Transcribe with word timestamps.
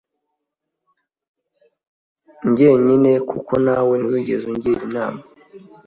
njyenyine 2.49 3.11
kuko 3.29 3.53
nawe 3.65 3.93
ntiwigeze 3.97 4.43
ungira 4.51 4.81
inama 4.89 5.21